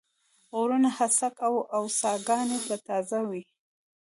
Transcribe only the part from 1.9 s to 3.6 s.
ساګاني به تازه وې